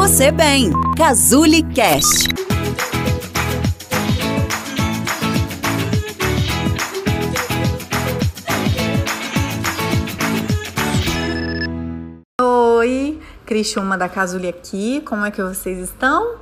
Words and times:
você 0.00 0.32
bem. 0.32 0.72
Cazuli 0.96 1.62
Cast. 1.74 2.26
Oi, 12.40 13.20
Cristiuma 13.44 13.98
da 13.98 14.08
Cazuli 14.08 14.48
aqui. 14.48 15.02
Como 15.02 15.26
é 15.26 15.30
que 15.30 15.42
vocês 15.42 15.78
estão? 15.78 16.38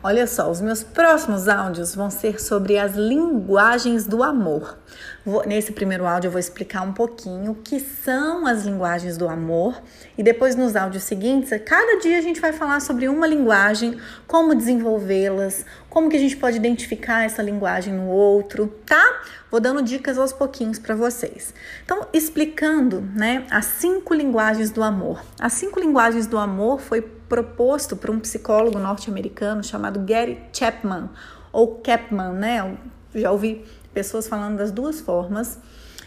Olha 0.00 0.28
só, 0.28 0.48
os 0.48 0.60
meus 0.60 0.84
próximos 0.84 1.48
áudios 1.48 1.92
vão 1.92 2.08
ser 2.08 2.40
sobre 2.40 2.78
as 2.78 2.94
linguagens 2.94 4.06
do 4.06 4.22
amor. 4.22 4.78
Vou, 5.26 5.44
nesse 5.44 5.72
primeiro 5.72 6.06
áudio 6.06 6.28
eu 6.28 6.32
vou 6.32 6.38
explicar 6.38 6.82
um 6.82 6.92
pouquinho 6.92 7.50
o 7.50 7.54
que 7.56 7.80
são 7.80 8.46
as 8.46 8.64
linguagens 8.64 9.16
do 9.16 9.28
amor 9.28 9.82
e 10.16 10.22
depois 10.22 10.54
nos 10.54 10.76
áudios 10.76 11.02
seguintes, 11.02 11.50
cada 11.66 11.98
dia 11.98 12.16
a 12.16 12.20
gente 12.20 12.40
vai 12.40 12.52
falar 12.52 12.78
sobre 12.78 13.08
uma 13.08 13.26
linguagem, 13.26 13.98
como 14.28 14.54
desenvolvê-las, 14.54 15.66
como 15.90 16.08
que 16.08 16.16
a 16.16 16.20
gente 16.20 16.36
pode 16.36 16.56
identificar 16.56 17.24
essa 17.24 17.42
linguagem 17.42 17.92
no 17.92 18.06
outro, 18.06 18.68
tá? 18.86 19.20
Vou 19.50 19.58
dando 19.58 19.82
dicas 19.82 20.16
aos 20.16 20.32
pouquinhos 20.32 20.78
para 20.78 20.94
vocês. 20.94 21.52
Então, 21.84 22.06
explicando, 22.12 23.00
né, 23.00 23.44
as 23.50 23.64
cinco 23.64 24.14
linguagens 24.14 24.70
do 24.70 24.80
amor. 24.80 25.20
As 25.40 25.54
cinco 25.54 25.80
linguagens 25.80 26.28
do 26.28 26.38
amor 26.38 26.78
foi 26.80 27.17
proposto 27.28 27.96
por 27.96 28.10
um 28.10 28.18
psicólogo 28.18 28.78
norte-americano 28.78 29.62
chamado 29.62 30.00
Gary 30.00 30.40
Chapman 30.52 31.10
ou 31.52 31.80
Chapman, 31.84 32.32
né? 32.32 32.78
Eu 33.14 33.20
já 33.20 33.30
ouvi 33.30 33.64
pessoas 33.92 34.28
falando 34.28 34.58
das 34.58 34.70
duas 34.70 35.00
formas. 35.00 35.58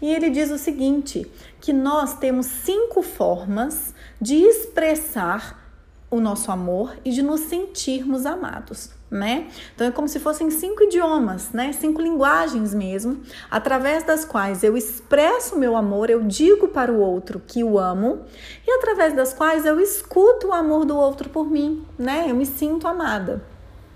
E 0.00 0.12
ele 0.12 0.30
diz 0.30 0.50
o 0.50 0.58
seguinte: 0.58 1.30
que 1.60 1.72
nós 1.72 2.18
temos 2.18 2.46
cinco 2.46 3.02
formas 3.02 3.94
de 4.20 4.36
expressar 4.36 5.64
o 6.10 6.20
nosso 6.20 6.50
amor 6.50 6.96
e 7.04 7.10
de 7.10 7.22
nos 7.22 7.40
sentirmos 7.42 8.26
amados, 8.26 8.90
né? 9.10 9.48
Então 9.74 9.86
é 9.86 9.90
como 9.90 10.08
se 10.08 10.18
fossem 10.18 10.50
cinco 10.50 10.82
idiomas, 10.84 11.50
né? 11.52 11.72
Cinco 11.72 12.02
linguagens 12.02 12.74
mesmo, 12.74 13.20
através 13.50 14.02
das 14.02 14.24
quais 14.24 14.62
eu 14.62 14.76
expresso 14.76 15.56
meu 15.56 15.76
amor, 15.76 16.10
eu 16.10 16.22
digo 16.22 16.68
para 16.68 16.92
o 16.92 16.98
outro 16.98 17.40
que 17.46 17.62
o 17.62 17.78
amo 17.78 18.24
e 18.66 18.70
através 18.70 19.14
das 19.14 19.32
quais 19.32 19.64
eu 19.64 19.80
escuto 19.80 20.48
o 20.48 20.52
amor 20.52 20.84
do 20.84 20.96
outro 20.96 21.28
por 21.28 21.50
mim, 21.50 21.84
né? 21.98 22.26
Eu 22.28 22.34
me 22.34 22.46
sinto 22.46 22.88
amada. 22.88 23.42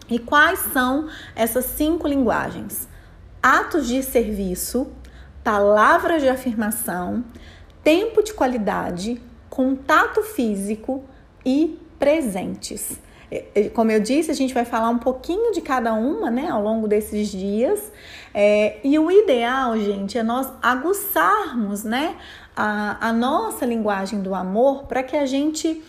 E 0.09 0.19
quais 0.19 0.59
são 0.73 1.09
essas 1.37 1.65
cinco 1.65 2.09
linguagens? 2.09 2.89
atos 3.43 3.89
de 3.89 4.03
serviço, 4.03 4.89
palavras 5.43 6.23
de 6.23 6.29
afirmação, 6.29 7.25
tempo 7.83 8.23
de 8.23 8.35
qualidade, 8.35 9.21
contato 9.49 10.23
físico 10.23 11.05
e 11.45 11.79
presentes. 11.99 13.01
Como 13.75 13.91
eu 13.91 14.01
disse, 14.01 14.31
a 14.31 14.35
gente 14.35 14.53
vai 14.53 14.65
falar 14.65 14.89
um 14.89 14.99
pouquinho 14.99 15.53
de 15.53 15.61
cada 15.61 15.93
uma, 15.93 16.31
né, 16.31 16.49
ao 16.49 16.63
longo 16.63 16.89
desses 16.89 17.29
dias. 17.29 17.93
É, 18.35 18.79
e 18.83 18.99
o 18.99 19.11
ideal, 19.11 19.79
gente, 19.79 20.19
é 20.19 20.23
nós 20.23 20.49
aguçarmos, 20.63 21.85
né, 21.85 22.17
a, 22.57 23.09
a 23.09 23.13
nossa 23.13 23.65
linguagem 23.65 24.21
do 24.21 24.35
amor 24.35 24.85
para 24.85 25.03
que 25.03 25.17
a 25.17 25.27
gente 25.27 25.83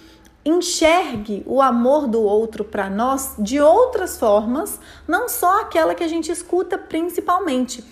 enxergue 0.44 1.44
o 1.46 1.62
amor 1.62 2.08
do 2.08 2.22
outro 2.22 2.64
para 2.64 2.90
nós 2.90 3.36
de 3.38 3.60
outras 3.60 4.18
formas, 4.18 4.80
não 5.08 5.30
só 5.30 5.62
aquela 5.62 5.94
que 5.94 6.04
a 6.04 6.08
gente 6.08 6.32
escuta 6.32 6.78
principalmente. 6.78 7.84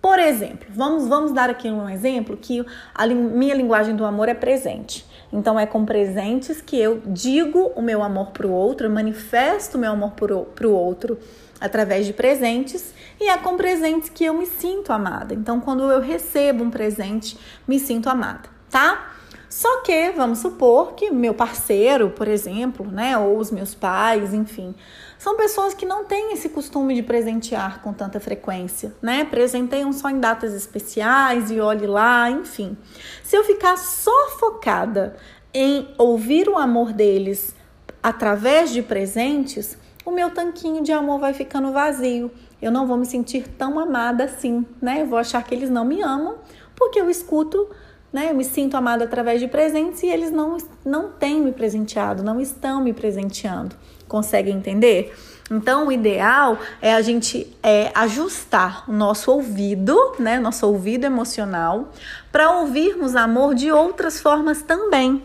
Por 0.00 0.20
exemplo, 0.20 0.68
vamos, 0.70 1.08
vamos 1.08 1.32
dar 1.32 1.50
aqui 1.50 1.68
um 1.68 1.88
exemplo 1.88 2.36
que 2.36 2.64
a 2.94 3.06
minha 3.08 3.54
linguagem 3.54 3.96
do 3.96 4.04
amor 4.04 4.28
é 4.28 4.34
presente. 4.34 5.04
Então 5.32 5.58
é 5.58 5.66
com 5.66 5.84
presentes 5.84 6.60
que 6.60 6.78
eu 6.78 7.02
digo 7.06 7.72
o 7.74 7.82
meu 7.82 8.02
amor 8.02 8.30
para 8.30 8.46
o 8.46 8.52
outro, 8.52 8.88
manifesto 8.88 9.76
o 9.76 9.80
meu 9.80 9.92
amor 9.92 10.12
para 10.12 10.66
o 10.66 10.72
outro 10.72 11.18
através 11.60 12.06
de 12.06 12.12
presentes 12.12 12.92
e 13.20 13.28
é 13.28 13.36
com 13.38 13.56
presentes 13.56 14.08
que 14.08 14.24
eu 14.24 14.34
me 14.34 14.46
sinto 14.46 14.92
amada. 14.92 15.34
Então 15.34 15.60
quando 15.60 15.82
eu 15.90 16.00
recebo 16.00 16.62
um 16.62 16.70
presente, 16.70 17.38
me 17.66 17.78
sinto 17.78 18.08
amada, 18.08 18.48
tá? 18.70 19.14
Só 19.56 19.80
que 19.80 20.10
vamos 20.10 20.40
supor 20.40 20.92
que 20.92 21.10
meu 21.10 21.32
parceiro, 21.32 22.10
por 22.10 22.28
exemplo, 22.28 22.90
né, 22.90 23.16
ou 23.16 23.38
os 23.38 23.50
meus 23.50 23.74
pais, 23.74 24.34
enfim, 24.34 24.74
são 25.18 25.34
pessoas 25.34 25.72
que 25.72 25.86
não 25.86 26.04
têm 26.04 26.34
esse 26.34 26.50
costume 26.50 26.94
de 26.94 27.02
presentear 27.02 27.80
com 27.80 27.90
tanta 27.90 28.20
frequência, 28.20 28.94
né? 29.00 29.24
Presenteiam 29.24 29.94
só 29.94 30.10
em 30.10 30.20
datas 30.20 30.52
especiais 30.52 31.50
e 31.50 31.58
olhe 31.58 31.86
lá, 31.86 32.30
enfim. 32.30 32.76
Se 33.24 33.34
eu 33.34 33.44
ficar 33.44 33.78
só 33.78 34.28
focada 34.38 35.16
em 35.54 35.88
ouvir 35.96 36.50
o 36.50 36.58
amor 36.58 36.92
deles 36.92 37.56
através 38.02 38.70
de 38.70 38.82
presentes, 38.82 39.78
o 40.04 40.10
meu 40.10 40.28
tanquinho 40.28 40.82
de 40.82 40.92
amor 40.92 41.18
vai 41.18 41.32
ficando 41.32 41.72
vazio. 41.72 42.30
Eu 42.60 42.70
não 42.70 42.86
vou 42.86 42.98
me 42.98 43.06
sentir 43.06 43.48
tão 43.48 43.78
amada 43.78 44.24
assim, 44.24 44.66
né? 44.82 45.00
Eu 45.00 45.06
vou 45.06 45.18
achar 45.18 45.42
que 45.42 45.54
eles 45.54 45.70
não 45.70 45.86
me 45.86 46.02
amam 46.02 46.36
porque 46.76 47.00
eu 47.00 47.08
escuto 47.08 47.66
né? 48.16 48.30
Eu 48.30 48.34
me 48.34 48.44
sinto 48.44 48.78
amada 48.78 49.04
através 49.04 49.40
de 49.40 49.46
presentes 49.46 50.02
e 50.02 50.06
eles 50.06 50.30
não, 50.30 50.56
não 50.82 51.10
têm 51.10 51.38
me 51.38 51.52
presenteado, 51.52 52.22
não 52.22 52.40
estão 52.40 52.80
me 52.80 52.94
presenteando. 52.94 53.76
Consegue 54.08 54.50
entender? 54.50 55.14
Então, 55.50 55.88
o 55.88 55.92
ideal 55.92 56.58
é 56.80 56.94
a 56.94 57.02
gente 57.02 57.54
é, 57.62 57.92
ajustar 57.94 58.88
o 58.88 58.92
nosso 58.92 59.30
ouvido, 59.30 60.14
né, 60.18 60.40
nosso 60.40 60.66
ouvido 60.66 61.04
emocional, 61.04 61.92
para 62.32 62.52
ouvirmos 62.52 63.14
amor 63.14 63.54
de 63.54 63.70
outras 63.70 64.18
formas 64.18 64.62
também. 64.62 65.22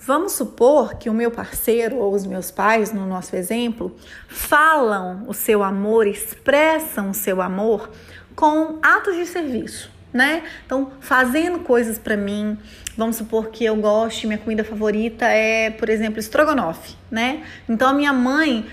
Vamos 0.00 0.32
supor 0.32 0.96
que 0.96 1.08
o 1.08 1.14
meu 1.14 1.30
parceiro 1.30 1.96
ou 1.98 2.12
os 2.12 2.26
meus 2.26 2.50
pais, 2.50 2.92
no 2.92 3.06
nosso 3.06 3.36
exemplo, 3.36 3.94
falam 4.26 5.22
o 5.28 5.32
seu 5.32 5.62
amor, 5.62 6.08
expressam 6.08 7.10
o 7.10 7.14
seu 7.14 7.40
amor 7.40 7.88
com 8.34 8.80
atos 8.82 9.14
de 9.14 9.26
serviço 9.26 9.95
né? 10.16 10.42
Então, 10.64 10.92
fazendo 11.00 11.60
coisas 11.60 11.98
para 11.98 12.16
mim, 12.16 12.58
vamos 12.96 13.16
supor 13.16 13.50
que 13.50 13.64
eu 13.64 13.76
goste, 13.76 14.26
minha 14.26 14.38
comida 14.38 14.64
favorita 14.64 15.26
é, 15.26 15.70
por 15.70 15.88
exemplo, 15.88 16.18
estrogonofe, 16.18 16.96
né? 17.10 17.44
Então, 17.68 17.90
a 17.90 17.92
minha 17.92 18.12
mãe 18.12 18.64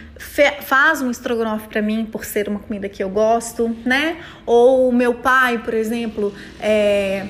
faz 0.62 1.02
um 1.02 1.12
estrogonofe 1.12 1.68
para 1.68 1.82
mim 1.82 2.06
por 2.06 2.24
ser 2.24 2.48
uma 2.48 2.60
comida 2.60 2.88
que 2.88 3.04
eu 3.04 3.10
gosto, 3.10 3.76
né? 3.86 4.18
Ou 4.46 4.90
o 4.90 4.94
meu 4.94 5.16
pai, 5.16 5.60
por 5.60 5.74
exemplo, 5.74 6.34
é 6.60 7.28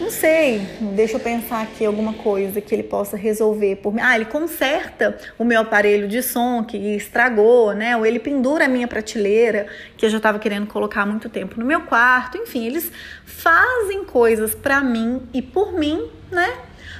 não 0.00 0.10
sei, 0.10 0.60
deixa 0.94 1.14
eu 1.14 1.20
pensar 1.20 1.62
aqui 1.62 1.84
alguma 1.84 2.12
coisa 2.14 2.60
que 2.60 2.74
ele 2.74 2.82
possa 2.82 3.16
resolver 3.16 3.76
por 3.76 3.94
mim. 3.94 4.00
Ah, 4.02 4.16
ele 4.16 4.24
conserta 4.24 5.16
o 5.38 5.44
meu 5.44 5.60
aparelho 5.60 6.08
de 6.08 6.22
som 6.22 6.64
que 6.64 6.76
estragou, 6.76 7.72
né? 7.72 7.96
Ou 7.96 8.04
ele 8.04 8.18
pendura 8.18 8.64
a 8.64 8.68
minha 8.68 8.88
prateleira 8.88 9.66
que 9.96 10.04
eu 10.04 10.10
já 10.10 10.16
estava 10.16 10.38
querendo 10.38 10.66
colocar 10.66 11.02
há 11.02 11.06
muito 11.06 11.28
tempo 11.28 11.58
no 11.58 11.64
meu 11.64 11.82
quarto. 11.82 12.36
Enfim, 12.38 12.66
eles 12.66 12.90
fazem 13.24 14.04
coisas 14.04 14.54
para 14.54 14.80
mim 14.80 15.22
e 15.32 15.40
por 15.40 15.72
mim, 15.72 16.08
né? 16.30 16.52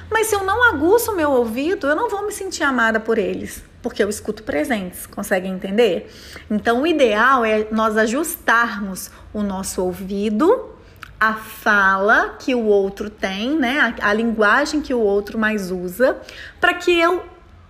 Mas 0.09 0.27
se 0.27 0.35
eu 0.35 0.43
não 0.43 0.63
aguço 0.63 1.11
o 1.11 1.15
meu 1.15 1.31
ouvido, 1.31 1.87
eu 1.87 1.95
não 1.95 2.09
vou 2.09 2.25
me 2.25 2.31
sentir 2.31 2.63
amada 2.63 2.99
por 2.99 3.17
eles, 3.17 3.63
porque 3.81 4.03
eu 4.03 4.09
escuto 4.09 4.43
presentes, 4.43 5.05
conseguem 5.07 5.53
entender? 5.53 6.11
Então, 6.49 6.83
o 6.83 6.87
ideal 6.87 7.43
é 7.43 7.67
nós 7.71 7.97
ajustarmos 7.97 9.09
o 9.33 9.41
nosso 9.41 9.83
ouvido 9.83 10.74
a 11.19 11.33
fala 11.33 12.35
que 12.39 12.53
o 12.53 12.65
outro 12.65 13.09
tem, 13.09 13.57
né? 13.57 13.95
A, 14.01 14.09
a 14.09 14.13
linguagem 14.13 14.81
que 14.81 14.93
o 14.93 14.99
outro 14.99 15.37
mais 15.37 15.71
usa, 15.71 16.17
para 16.59 16.73
que 16.73 16.99
eu 16.99 17.23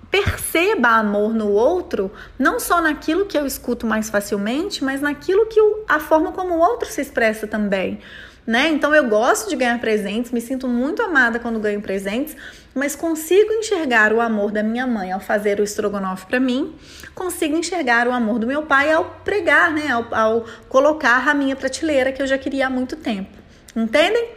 perceba 0.10 0.90
amor 0.90 1.34
no 1.34 1.50
outro, 1.50 2.12
não 2.40 2.60
só 2.60 2.82
naquilo 2.82 3.26
que 3.26 3.38
eu 3.38 3.46
escuto 3.46 3.86
mais 3.86 4.10
facilmente, 4.10 4.84
mas 4.84 5.02
naquilo 5.02 5.46
que 5.48 5.60
o, 5.60 5.84
a 5.90 6.00
forma 6.00 6.32
como 6.32 6.56
o 6.56 6.60
outro 6.60 6.90
se 6.90 7.02
expressa 7.02 7.46
também. 7.46 8.00
Né? 8.48 8.70
Então 8.70 8.94
eu 8.94 9.10
gosto 9.10 9.50
de 9.50 9.56
ganhar 9.56 9.80
presentes, 9.80 10.32
me 10.32 10.40
sinto 10.40 10.68
muito 10.68 11.02
amada 11.02 11.40
quando 11.40 11.60
ganho 11.60 11.82
presentes, 11.82 12.38
mas 12.76 12.96
consigo 12.96 13.52
enxergar 13.52 14.14
o 14.14 14.22
amor 14.22 14.52
da 14.52 14.62
minha 14.62 14.86
mãe 14.86 15.12
ao 15.12 15.20
fazer 15.20 15.60
o 15.60 15.64
estrogonofe 15.64 16.28
para 16.28 16.40
mim, 16.40 16.76
consigo 17.16 17.58
enxergar 17.58 18.08
o 18.08 18.12
amor 18.12 18.38
do 18.38 18.46
meu 18.46 18.62
pai 18.62 18.92
ao 18.92 19.06
pregar, 19.24 19.72
né? 19.72 19.90
Ao, 19.90 20.14
ao 20.14 20.46
colocar 20.70 21.28
a 21.28 21.34
minha 21.34 21.56
prateleira 21.56 22.12
que 22.12 22.22
eu 22.22 22.28
já 22.28 22.38
queria 22.38 22.68
há 22.68 22.70
muito 22.70 22.96
tempo. 22.96 23.45
Entendem? 23.76 24.30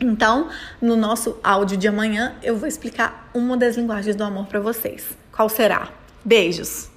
Então, 0.00 0.50
no 0.80 0.94
nosso 0.94 1.38
áudio 1.42 1.76
de 1.76 1.88
amanhã, 1.88 2.34
eu 2.42 2.56
vou 2.56 2.68
explicar 2.68 3.30
uma 3.32 3.56
das 3.56 3.76
linguagens 3.76 4.14
do 4.14 4.24
amor 4.24 4.46
para 4.46 4.60
vocês. 4.60 5.06
Qual 5.32 5.48
será? 5.48 5.88
Beijos! 6.24 6.95